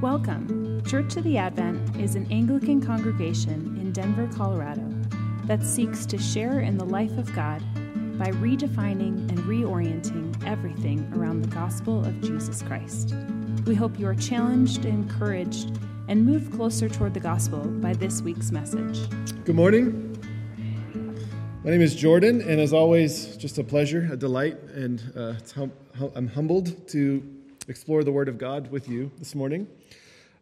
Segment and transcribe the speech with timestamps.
[0.00, 0.82] Welcome.
[0.86, 4.82] Church of the Advent is an Anglican congregation in Denver, Colorado
[5.44, 7.60] that seeks to share in the life of God
[8.18, 13.14] by redefining and reorienting everything around the gospel of Jesus Christ.
[13.66, 15.78] We hope you are challenged, encouraged,
[16.08, 19.06] and moved closer toward the gospel by this week's message.
[19.44, 20.16] Good morning.
[21.62, 25.72] My name is Jordan, and as always, just a pleasure, a delight, and uh, hum-
[26.14, 27.39] I'm humbled to
[27.70, 29.68] explore the Word of God with you this morning.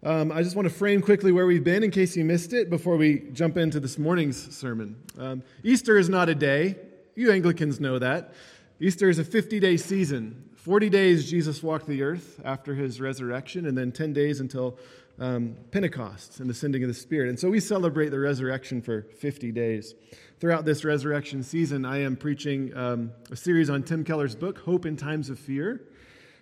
[0.03, 2.71] Um, I just want to frame quickly where we've been in case you missed it
[2.71, 4.97] before we jump into this morning's sermon.
[5.19, 6.77] Um, Easter is not a day.
[7.15, 8.33] You Anglicans know that.
[8.81, 10.49] Easter is a 50 day season.
[10.57, 14.79] 40 days Jesus walked the earth after his resurrection, and then 10 days until
[15.19, 17.29] um, Pentecost and the sending of the Spirit.
[17.29, 19.95] And so we celebrate the resurrection for 50 days.
[20.41, 24.87] Throughout this resurrection season, I am preaching um, a series on Tim Keller's book, Hope
[24.87, 25.83] in Times of Fear.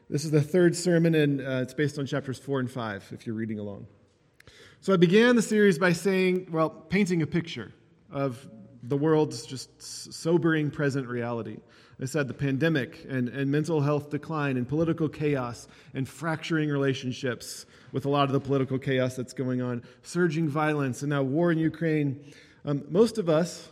[0.09, 3.27] This is the third sermon, and uh, it's based on chapters four and five, if
[3.27, 3.88] you're reading along.
[4.80, 7.73] So I began the series by saying, well, painting a picture
[8.13, 8.48] of
[8.85, 11.57] the world's just sobering present reality.
[12.01, 17.66] I said the pandemic and, and mental health decline and political chaos and fracturing relationships
[17.91, 21.51] with a lot of the political chaos that's going on, surging violence, and now war
[21.51, 22.32] in Ukraine.
[22.65, 23.70] Um, most of us,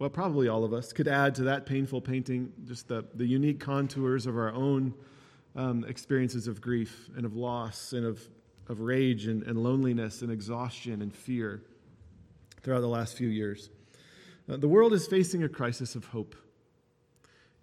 [0.00, 3.60] well, probably all of us, could add to that painful painting just the, the unique
[3.60, 4.94] contours of our own
[5.56, 8.20] um, experiences of grief and of loss and of,
[8.68, 11.62] of rage and, and loneliness and exhaustion and fear
[12.62, 13.70] throughout the last few years.
[14.48, 16.34] Uh, the world is facing a crisis of hope,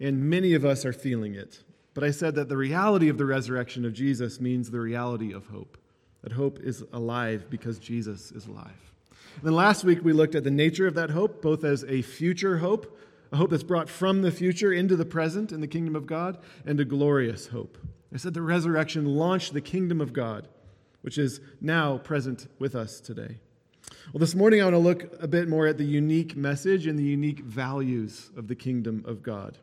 [0.00, 1.62] and many of us are feeling it.
[1.94, 5.46] But I said that the reality of the resurrection of Jesus means the reality of
[5.48, 5.76] hope,
[6.22, 8.92] that hope is alive because Jesus is alive.
[9.36, 12.02] And then last week we looked at the nature of that hope, both as a
[12.02, 12.98] future hope
[13.32, 16.38] a hope that's brought from the future into the present in the kingdom of God,
[16.64, 17.78] and a glorious hope.
[18.12, 20.48] I said the resurrection launched the kingdom of God,
[21.02, 23.38] which is now present with us today.
[24.12, 26.98] Well, this morning I want to look a bit more at the unique message and
[26.98, 29.58] the unique values of the kingdom of God.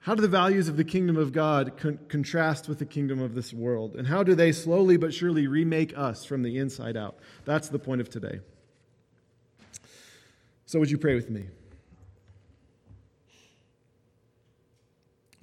[0.00, 3.34] How do the values of the kingdom of God con- contrast with the kingdom of
[3.34, 3.96] this world?
[3.96, 7.16] And how do they slowly but surely remake us from the inside out?
[7.46, 8.40] That's the point of today.
[10.66, 11.44] So, would you pray with me?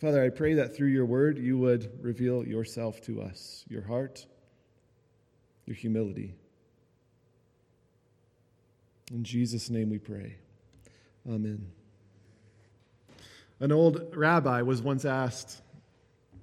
[0.01, 4.25] Father, I pray that through your word you would reveal yourself to us, your heart,
[5.67, 6.33] your humility.
[9.11, 10.37] In Jesus' name we pray.
[11.29, 11.67] Amen.
[13.59, 15.61] An old rabbi was once asked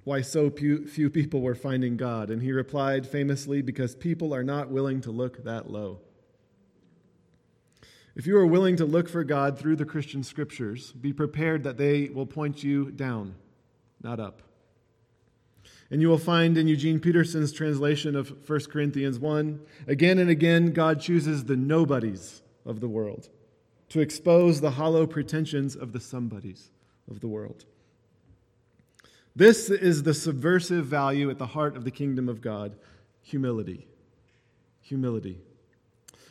[0.05, 4.71] why so few people were finding God, and he replied famously, Because people are not
[4.71, 5.99] willing to look that low.
[8.15, 11.77] If you are willing to look for God through the Christian scriptures, be prepared that
[11.77, 13.35] they will point you down
[14.01, 14.41] not up.
[15.91, 20.71] And you will find in Eugene Peterson's translation of 1 Corinthians 1 again and again,
[20.71, 23.29] God chooses the nobodies of the world
[23.89, 26.69] to expose the hollow pretensions of the somebodies
[27.09, 27.65] of the world.
[29.35, 32.75] This is the subversive value at the heart of the kingdom of God
[33.21, 33.87] humility.
[34.81, 35.39] Humility.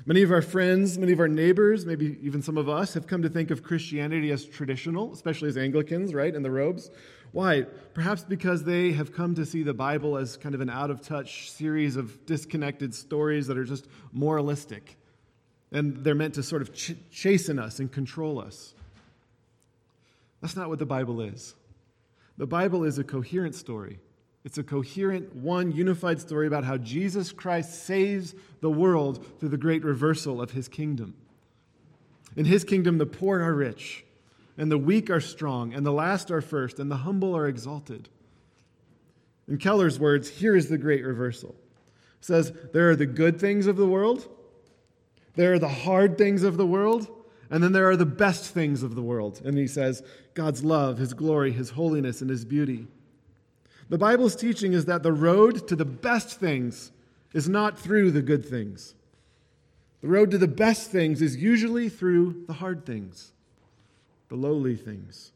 [0.06, 3.22] Many of our friends, many of our neighbors, maybe even some of us, have come
[3.22, 6.90] to think of Christianity as traditional, especially as Anglicans, right, in the robes.
[7.32, 7.66] Why?
[7.94, 11.02] Perhaps because they have come to see the Bible as kind of an out of
[11.02, 14.96] touch series of disconnected stories that are just moralistic.
[15.72, 18.74] And they're meant to sort of ch- chasten us and control us.
[20.40, 21.54] That's not what the Bible is.
[22.38, 23.98] The Bible is a coherent story.
[24.44, 29.56] It's a coherent, one unified story about how Jesus Christ saves the world through the
[29.56, 31.14] great reversal of his kingdom.
[32.36, 34.04] In his kingdom, the poor are rich,
[34.56, 38.08] and the weak are strong, and the last are first, and the humble are exalted.
[39.48, 41.50] In Keller's words, here is the great reversal.
[42.20, 44.28] It says, There are the good things of the world,
[45.34, 47.08] there are the hard things of the world,
[47.50, 49.40] and then there are the best things of the world.
[49.44, 50.02] And he says,
[50.34, 52.86] God's love, his glory, his holiness, and his beauty.
[53.88, 56.92] The Bible's teaching is that the road to the best things
[57.32, 58.94] is not through the good things.
[60.00, 63.32] The road to the best things is usually through the hard things
[64.28, 65.32] the lowly things.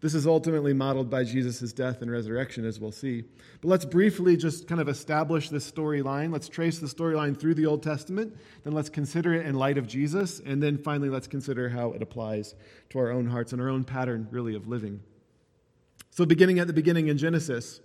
[0.00, 3.24] This is ultimately modeled by Jesus' death and resurrection, as we'll see.
[3.60, 6.32] But let's briefly just kind of establish this storyline.
[6.32, 8.34] Let's trace the storyline through the Old Testament.
[8.64, 10.40] Then let's consider it in light of Jesus.
[10.40, 12.54] And then finally, let's consider how it applies
[12.90, 15.00] to our own hearts and our own pattern, really, of living.
[16.10, 17.80] So, beginning at the beginning in Genesis,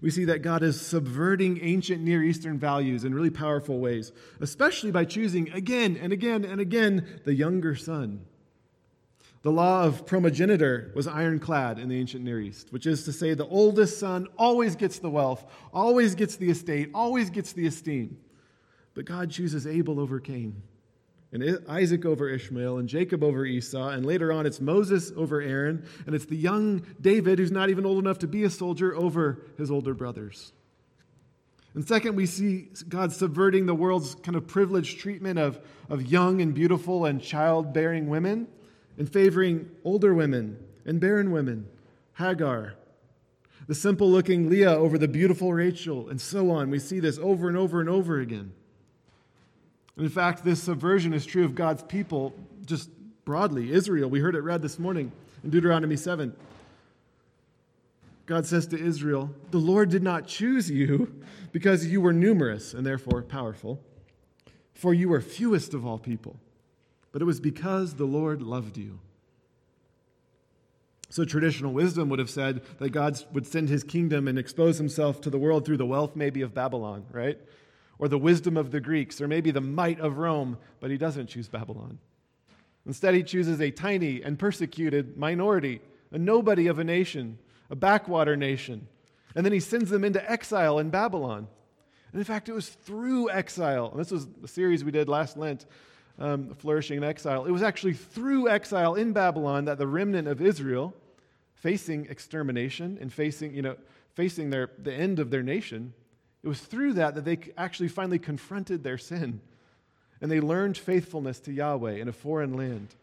[0.00, 4.90] we see that God is subverting ancient Near Eastern values in really powerful ways, especially
[4.90, 8.24] by choosing again and again and again the younger son
[9.42, 13.34] The law of primogeniture was ironclad in the ancient Near East, which is to say,
[13.34, 18.18] the oldest son always gets the wealth, always gets the estate, always gets the esteem.
[18.94, 20.62] But God chooses Abel over Cain,
[21.32, 25.84] and Isaac over Ishmael, and Jacob over Esau, and later on it's Moses over Aaron,
[26.06, 29.42] and it's the young David, who's not even old enough to be a soldier, over
[29.56, 30.52] his older brothers.
[31.74, 36.40] And second, we see God subverting the world's kind of privileged treatment of, of young
[36.40, 38.48] and beautiful and childbearing women
[38.98, 41.68] and favoring older women and barren women,
[42.14, 42.74] Hagar,
[43.68, 46.70] the simple looking Leah over the beautiful Rachel, and so on.
[46.70, 48.52] We see this over and over and over again.
[50.00, 52.32] In fact, this subversion is true of God's people
[52.64, 52.88] just
[53.26, 53.70] broadly.
[53.70, 55.12] Israel, we heard it read this morning
[55.44, 56.34] in Deuteronomy 7.
[58.24, 62.86] God says to Israel, The Lord did not choose you because you were numerous and
[62.86, 63.78] therefore powerful,
[64.72, 66.36] for you were fewest of all people,
[67.12, 69.00] but it was because the Lord loved you.
[71.10, 75.20] So, traditional wisdom would have said that God would send his kingdom and expose himself
[75.22, 77.36] to the world through the wealth, maybe, of Babylon, right?
[78.00, 81.28] Or the wisdom of the Greeks, or maybe the might of Rome, but he doesn't
[81.28, 81.98] choose Babylon.
[82.84, 85.80] Instead, he chooses a tiny and persecuted minority,
[86.10, 87.38] a nobody of a nation
[87.70, 88.88] a backwater nation.
[89.34, 91.46] And then he sends them into exile in Babylon.
[92.12, 95.36] And in fact, it was through exile, and this was the series we did last
[95.36, 95.66] Lent,
[96.18, 97.44] um, Flourishing in Exile.
[97.44, 100.92] It was actually through exile in Babylon that the remnant of Israel,
[101.54, 103.76] facing extermination and facing, you know,
[104.14, 105.94] facing their, the end of their nation,
[106.42, 109.40] it was through that that they actually finally confronted their sin.
[110.20, 112.94] And they learned faithfulness to Yahweh in a foreign land.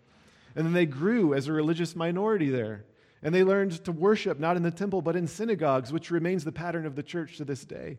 [0.56, 2.84] And then they grew as a religious minority there.
[3.24, 6.52] And they learned to worship not in the temple, but in synagogues, which remains the
[6.52, 7.98] pattern of the church to this day.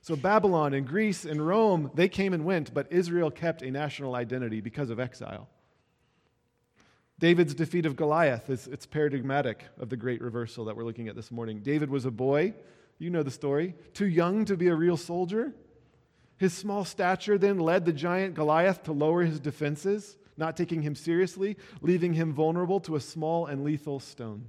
[0.00, 4.14] So, Babylon and Greece and Rome, they came and went, but Israel kept a national
[4.14, 5.48] identity because of exile.
[7.18, 11.16] David's defeat of Goliath is it's paradigmatic of the great reversal that we're looking at
[11.16, 11.60] this morning.
[11.60, 12.54] David was a boy,
[12.98, 15.52] you know the story, too young to be a real soldier.
[16.38, 20.94] His small stature then led the giant Goliath to lower his defenses not taking him
[20.94, 24.48] seriously, leaving him vulnerable to a small and lethal stone.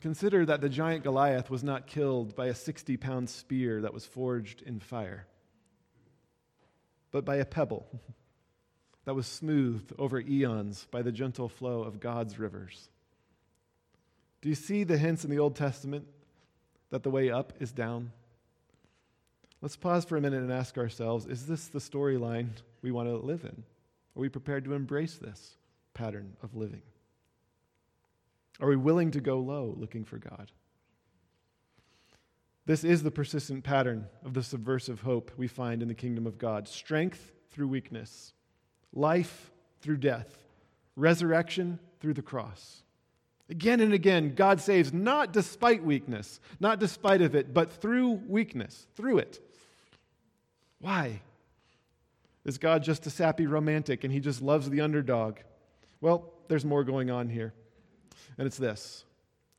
[0.00, 4.06] Consider that the giant Goliath was not killed by a 60 pound spear that was
[4.06, 5.26] forged in fire,
[7.10, 7.88] but by a pebble
[9.04, 12.90] that was smoothed over eons by the gentle flow of God's rivers.
[14.40, 16.06] Do you see the hints in the Old Testament
[16.90, 18.12] that the way up is down?
[19.60, 22.50] Let's pause for a minute and ask ourselves is this the storyline
[22.82, 23.64] we want to live in?
[24.16, 25.56] Are we prepared to embrace this
[25.94, 26.82] pattern of living?
[28.60, 30.52] Are we willing to go low looking for God?
[32.66, 36.38] This is the persistent pattern of the subversive hope we find in the kingdom of
[36.38, 38.34] God strength through weakness,
[38.92, 39.50] life
[39.80, 40.44] through death,
[40.94, 42.82] resurrection through the cross.
[43.50, 48.86] Again and again, God saves not despite weakness, not despite of it, but through weakness,
[48.94, 49.40] through it.
[50.80, 51.22] Why?
[52.44, 55.38] Is God just a sappy romantic and he just loves the underdog?
[56.00, 57.54] Well, there's more going on here.
[58.36, 59.04] And it's this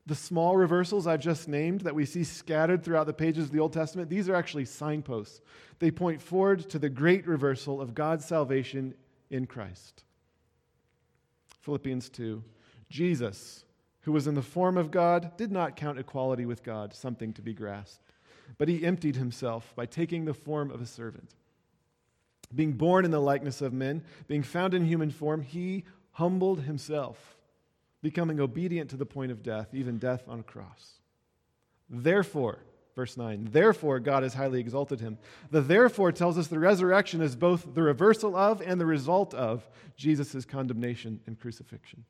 [0.06, 3.60] the small reversals I've just named that we see scattered throughout the pages of the
[3.60, 5.40] Old Testament, these are actually signposts.
[5.78, 8.94] They point forward to the great reversal of God's salvation
[9.30, 10.04] in Christ.
[11.60, 12.42] Philippians 2
[12.88, 13.64] Jesus,
[14.02, 17.42] who was in the form of God, did not count equality with God something to
[17.42, 18.10] be grasped
[18.58, 21.30] but he emptied himself by taking the form of a servant.
[22.54, 27.36] Being born in the likeness of men, being found in human form, he humbled himself,
[28.02, 30.94] becoming obedient to the point of death, even death on a cross.
[31.88, 32.58] Therefore,
[32.96, 35.18] verse 9, therefore God has highly exalted him.
[35.50, 39.68] The therefore tells us the resurrection is both the reversal of and the result of
[39.96, 42.04] Jesus' condemnation and crucifixion.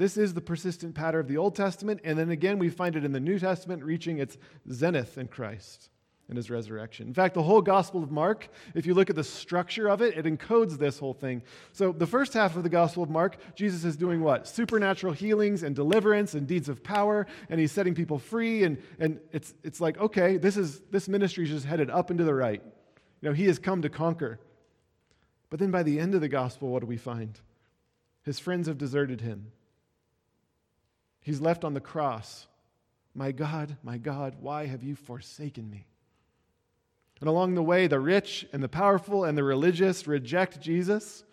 [0.00, 3.04] This is the persistent pattern of the Old Testament, and then again we find it
[3.04, 4.38] in the New Testament reaching its
[4.72, 5.90] zenith in Christ
[6.26, 7.06] and his resurrection.
[7.06, 10.16] In fact, the whole Gospel of Mark, if you look at the structure of it,
[10.16, 11.42] it encodes this whole thing.
[11.74, 14.48] So, the first half of the Gospel of Mark, Jesus is doing what?
[14.48, 18.64] Supernatural healings and deliverance and deeds of power, and he's setting people free.
[18.64, 22.16] And, and it's, it's like, okay, this, is, this ministry is just headed up and
[22.20, 22.62] to the right.
[23.20, 24.40] You know, he has come to conquer.
[25.50, 27.38] But then by the end of the Gospel, what do we find?
[28.22, 29.52] His friends have deserted him.
[31.20, 32.46] He's left on the cross.
[33.14, 35.86] My God, my God, why have you forsaken me?
[37.20, 41.24] And along the way, the rich and the powerful and the religious reject Jesus,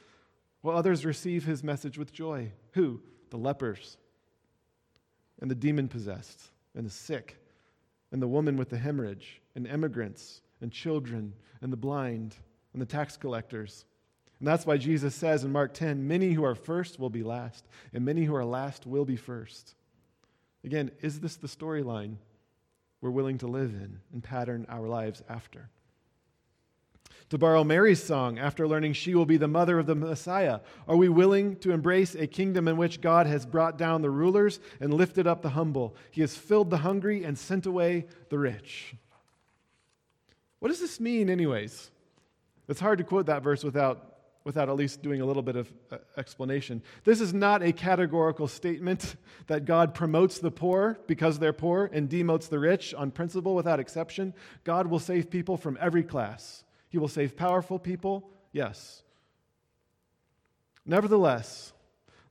[0.62, 2.51] while others receive his message with joy.
[2.74, 3.01] Who?
[3.29, 3.98] The lepers,
[5.41, 6.41] and the demon possessed,
[6.75, 7.38] and the sick,
[8.12, 12.36] and the woman with the hemorrhage, and immigrants, and children, and the blind,
[12.74, 13.86] and the tax collectors.
[14.39, 17.65] And that's why Jesus says in Mark 10 many who are first will be last,
[17.94, 19.75] and many who are last will be first.
[20.63, 22.17] Again, is this the storyline
[23.01, 25.70] we're willing to live in and pattern our lives after?
[27.29, 30.96] To borrow Mary's song, after learning she will be the mother of the Messiah, are
[30.96, 34.94] we willing to embrace a kingdom in which God has brought down the rulers and
[34.94, 35.96] lifted up the humble?
[36.12, 38.96] He has filled the hungry and sent away the rich.
[40.60, 41.91] What does this mean, anyways?
[42.70, 44.16] It's hard to quote that verse without
[44.47, 46.81] without at least doing a little bit of uh, explanation.
[47.03, 52.09] This is not a categorical statement that God promotes the poor because they're poor and
[52.09, 54.33] demotes the rich on principle without exception.
[54.63, 56.63] God will save people from every class.
[56.87, 59.03] He will save powerful people, yes.
[60.85, 61.73] Nevertheless,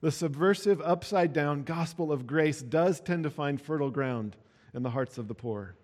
[0.00, 4.36] the subversive, upside down gospel of grace does tend to find fertile ground
[4.72, 5.76] in the hearts of the poor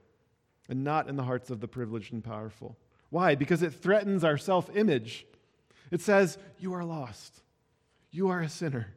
[0.66, 2.78] and not in the hearts of the privileged and powerful.
[3.10, 3.34] Why?
[3.34, 5.26] Because it threatens our self image
[5.92, 7.40] it says, You are lost.
[8.10, 8.88] You are a sinner.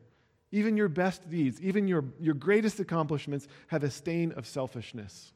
[0.51, 5.33] Even your best deeds, even your, your greatest accomplishments have a stain of selfishness.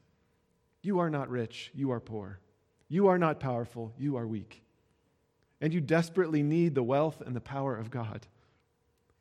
[0.82, 1.70] You are not rich.
[1.74, 2.40] You are poor.
[2.88, 3.92] You are not powerful.
[3.98, 4.62] You are weak.
[5.60, 8.26] And you desperately need the wealth and the power of God,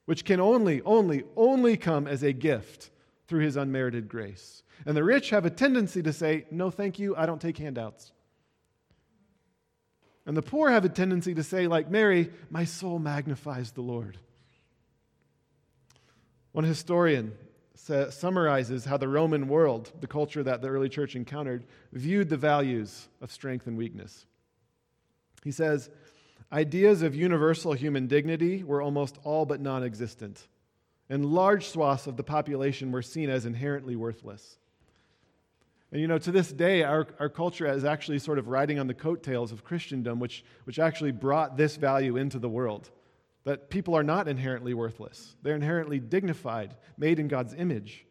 [0.06, 2.90] which can only, only, only come as a gift
[3.28, 4.64] through his unmerited grace.
[4.86, 7.16] And the rich have a tendency to say, No, thank you.
[7.18, 8.14] I don't take handouts.
[10.26, 14.18] And the poor have a tendency to say, like Mary, my soul magnifies the Lord.
[16.52, 17.34] One historian
[17.76, 23.08] summarizes how the Roman world, the culture that the early church encountered, viewed the values
[23.22, 24.26] of strength and weakness.
[25.44, 25.90] He says,
[26.52, 30.48] Ideas of universal human dignity were almost all but non existent,
[31.10, 34.58] and large swaths of the population were seen as inherently worthless.
[35.92, 38.88] And you know, to this day, our, our culture is actually sort of riding on
[38.88, 42.90] the coattails of Christendom, which, which actually brought this value into the world
[43.46, 48.06] that people are not inherently worthless, they're inherently dignified, made in God's image.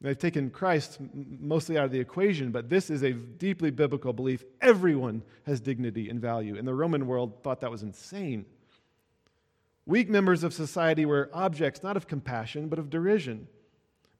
[0.00, 0.98] They've taken Christ
[1.40, 4.44] mostly out of the equation, but this is a deeply biblical belief.
[4.60, 6.56] Everyone has dignity and value.
[6.56, 8.46] And the Roman world thought that was insane.
[9.86, 13.48] Weak members of society were objects not of compassion, but of derision.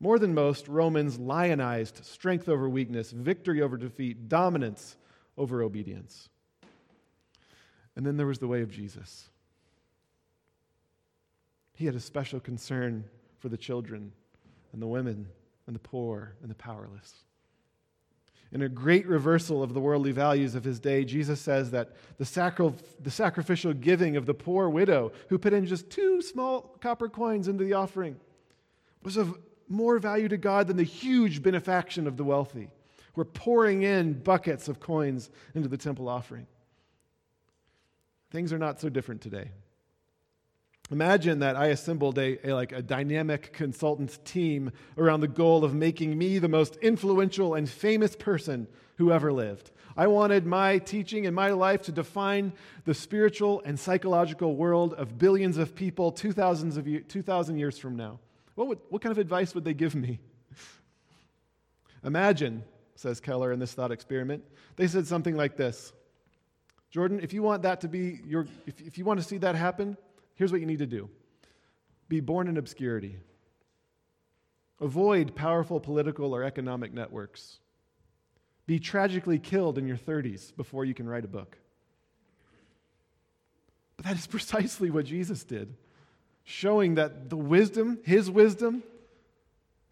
[0.01, 4.97] More than most, Romans lionized strength over weakness, victory over defeat, dominance
[5.37, 6.29] over obedience.
[7.97, 9.29] And then there was the way of Jesus.
[11.75, 13.05] He had a special concern
[13.41, 14.13] for the children
[14.73, 15.29] and the women
[15.67, 17.25] and the poor and the powerless.
[18.51, 22.25] In a great reversal of the worldly values of his day, Jesus says that the,
[22.25, 27.09] sacri- the sacrificial giving of the poor widow who put in just two small copper
[27.09, 28.17] coins into the offering
[29.03, 32.69] was of more value to God than the huge benefaction of the wealthy.
[33.15, 36.47] We're pouring in buckets of coins into the temple offering.
[38.31, 39.51] Things are not so different today.
[40.91, 45.75] Imagine that I assembled a, a, like a dynamic consultants team around the goal of
[45.75, 49.71] making me the most influential and famous person who ever lived.
[49.97, 52.53] I wanted my teaching and my life to define
[52.85, 58.19] the spiritual and psychological world of billions of people 2,000 of 2000 years from now.
[58.59, 60.19] What, would, what kind of advice would they give me?
[62.03, 62.65] Imagine,
[62.97, 64.43] says Keller in this thought experiment,
[64.75, 65.93] they said something like this.
[66.91, 69.55] Jordan, if you want that to be your, if, if you want to see that
[69.55, 69.97] happen,
[70.35, 71.09] here's what you need to do.
[72.09, 73.21] Be born in obscurity,
[74.81, 77.61] avoid powerful political or economic networks,
[78.67, 81.59] be tragically killed in your 30s before you can write a book.
[83.97, 85.77] But that is precisely what Jesus did
[86.49, 88.83] showing that the wisdom, his wisdom,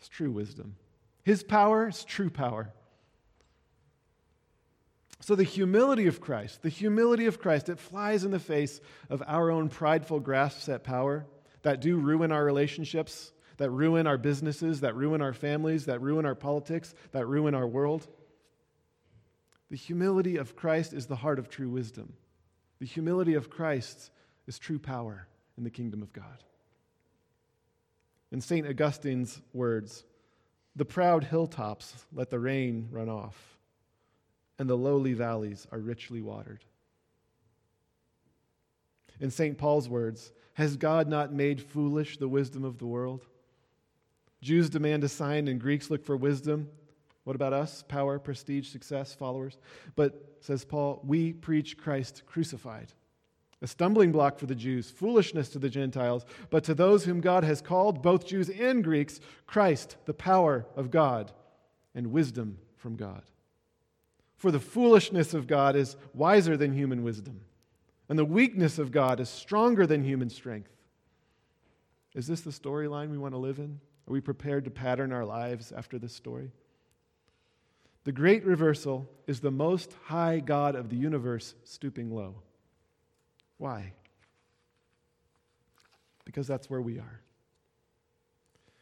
[0.00, 0.74] is true wisdom.
[1.22, 2.72] His power is true power.
[5.20, 9.22] So, the humility of Christ, the humility of Christ, it flies in the face of
[9.26, 11.26] our own prideful grasps at power
[11.60, 16.24] that do ruin our relationships, that ruin our businesses, that ruin our families, that ruin
[16.24, 18.08] our politics, that ruin our world.
[19.70, 22.14] The humility of Christ is the heart of true wisdom.
[22.78, 24.10] The humility of Christ
[24.46, 26.44] is true power in the kingdom of God.
[28.32, 28.66] In St.
[28.66, 30.04] Augustine's words,
[30.74, 33.58] the proud hilltops let the rain run off,
[34.58, 36.64] and the lowly valleys are richly watered.
[39.20, 39.56] In St.
[39.56, 43.24] Paul's words, has God not made foolish the wisdom of the world?
[44.42, 46.68] Jews demand a sign, and Greeks look for wisdom.
[47.24, 47.82] What about us?
[47.88, 49.58] Power, prestige, success, followers.
[49.96, 52.92] But, says Paul, we preach Christ crucified
[53.62, 57.42] a stumbling block for the Jews, foolishness to the Gentiles, but to those whom God
[57.44, 61.32] has called, both Jews and Greeks, Christ, the power of God
[61.94, 63.22] and wisdom from God.
[64.36, 67.40] For the foolishness of God is wiser than human wisdom,
[68.08, 70.70] And the weakness of God is stronger than human strength.
[72.14, 73.80] Is this the storyline we want to live in?
[74.06, 76.52] Are we prepared to pattern our lives after this story?
[78.04, 82.36] The great reversal is the most high God of the universe stooping low.
[83.58, 83.92] Why?
[86.24, 87.20] Because that's where we are.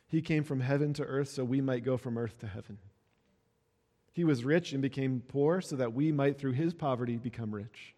[0.06, 2.78] He came from heaven to earth so we might go from earth to heaven.
[4.12, 7.94] He was rich and became poor so that we might, through his poverty, become rich.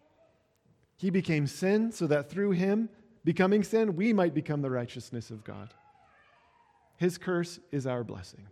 [0.95, 2.89] He became sin so that through him,
[3.23, 5.73] becoming sin, we might become the righteousness of God.
[6.97, 8.47] His curse is our blessing.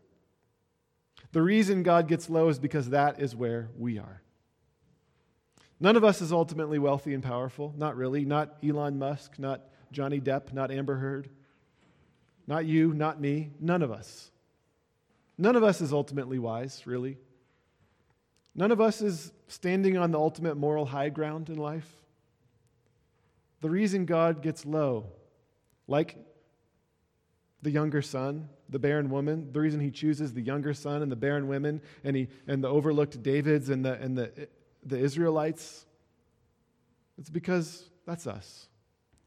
[1.32, 4.22] The reason God gets low is because that is where we are.
[5.80, 7.74] None of us is ultimately wealthy and powerful.
[7.78, 8.26] Not really.
[8.26, 11.30] Not Elon Musk, not Johnny Depp, not Amber Heard.
[12.48, 14.30] Not you, not me, none of us.
[15.38, 17.18] None of us is ultimately wise, really.
[18.54, 21.90] None of us is standing on the ultimate moral high ground in life.
[23.62, 25.08] The reason God gets low,
[25.88, 26.18] like
[27.62, 31.16] the younger son, the barren woman, the reason he chooses the younger son and the
[31.16, 34.48] barren women and, he, and the overlooked Davids and, the, and the,
[34.86, 35.86] the Israelites,
[37.18, 38.68] it's because that's us.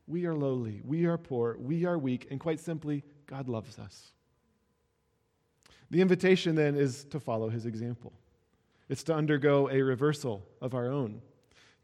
[0.07, 4.13] We are lowly, we are poor, we are weak, and quite simply, God loves us.
[5.91, 8.13] The invitation then is to follow his example.
[8.89, 11.21] It's to undergo a reversal of our own.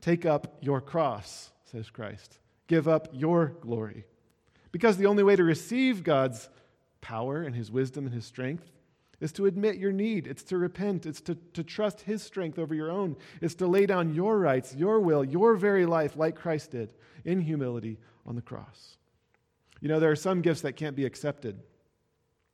[0.00, 2.38] Take up your cross, says Christ.
[2.66, 4.04] Give up your glory.
[4.72, 6.48] Because the only way to receive God's
[7.00, 8.70] power and his wisdom and his strength
[9.20, 10.26] is to admit your need.
[10.26, 11.06] It's to repent.
[11.06, 13.16] It's to, to trust his strength over your own.
[13.40, 16.92] It's to lay down your rights, your will, your very life, like Christ did
[17.24, 18.96] in humility on the cross.
[19.80, 21.60] You know, there are some gifts that can't be accepted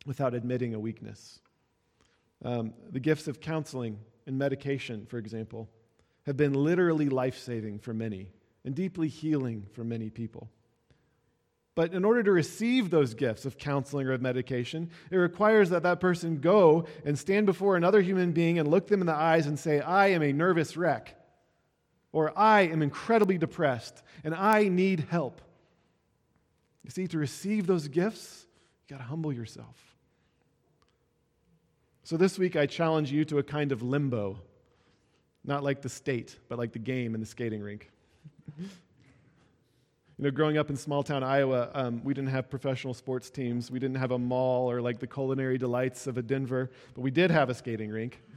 [0.06, 1.40] without admitting a weakness.
[2.44, 5.68] Um, the gifts of counseling and medication, for example,
[6.26, 8.30] have been literally life saving for many
[8.64, 10.48] and deeply healing for many people.
[11.80, 15.84] But in order to receive those gifts of counseling or of medication, it requires that
[15.84, 19.46] that person go and stand before another human being and look them in the eyes
[19.46, 21.18] and say, I am a nervous wreck,
[22.12, 25.40] or I am incredibly depressed, and I need help.
[26.84, 28.44] You see, to receive those gifts,
[28.86, 29.96] you got to humble yourself.
[32.02, 34.38] So this week, I challenge you to a kind of limbo,
[35.46, 37.90] not like the state, but like the game in the skating rink.
[40.20, 43.70] you know, growing up in small town Iowa, um, we didn't have professional sports teams.
[43.70, 47.10] We didn't have a mall or like the culinary delights of a Denver, but we
[47.10, 48.20] did have a skating rink.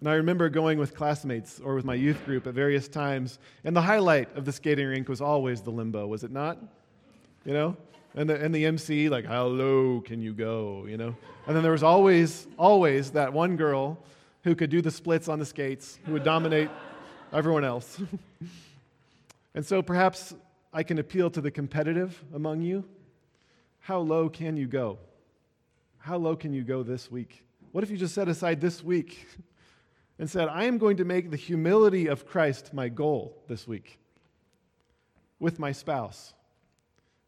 [0.00, 3.74] And I remember going with classmates or with my youth group at various times, and
[3.74, 6.58] the highlight of the skating rink was always the limbo, was it not?
[7.46, 7.76] You know?
[8.14, 10.84] And the, and the MC, like, how low can you go?
[10.86, 11.16] You know?
[11.46, 13.98] And then there was always, always that one girl
[14.42, 16.68] who could do the splits on the skates, who would dominate
[17.34, 18.00] everyone else.
[19.54, 20.34] and so perhaps
[20.72, 22.84] I can appeal to the competitive among you.
[23.80, 24.98] How low can you go?
[25.98, 27.44] How low can you go this week?
[27.72, 29.26] What if you just set aside this week
[30.18, 33.98] and said, I am going to make the humility of Christ my goal this week
[35.40, 36.32] with my spouse,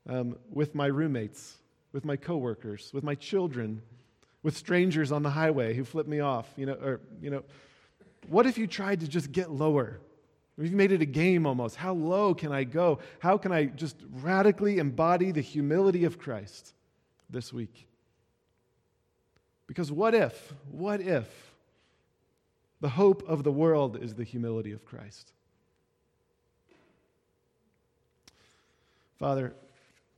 [0.08, 1.56] um, with my roommates,
[1.92, 3.82] with my coworkers, with my children,
[4.44, 7.42] with strangers on the highway who flip me off, you know, or, you know,
[8.28, 10.00] what if you tried to just get lower?
[10.56, 13.00] We've made it a game almost, how low can I go?
[13.18, 16.72] How can I just radically embody the humility of Christ
[17.28, 17.86] this week?
[19.66, 21.46] Because what if, what if
[22.80, 25.32] the hope of the world is the humility of Christ.
[29.18, 29.54] Father,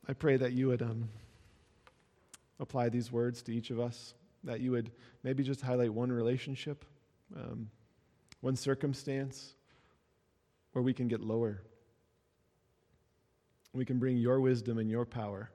[0.07, 1.07] I pray that you would um,
[2.59, 4.91] apply these words to each of us, that you would
[5.23, 6.83] maybe just highlight one relationship,
[7.35, 7.69] um,
[8.41, 9.53] one circumstance
[10.73, 11.61] where we can get lower.
[13.73, 15.51] We can bring your wisdom and your power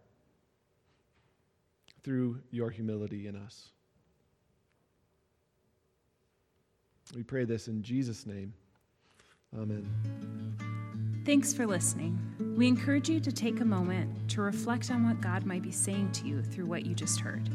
[2.03, 3.71] through your humility in us.
[7.15, 8.53] We pray this in Jesus' name.
[9.57, 9.89] Amen.
[11.25, 12.19] Thanks for listening.
[12.57, 16.13] We encourage you to take a moment to reflect on what God might be saying
[16.13, 17.49] to you through what you just heard.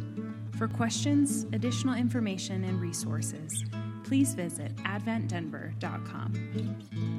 [0.58, 3.66] For questions, additional information, and resources,
[4.10, 7.19] please visit adventdenver.com.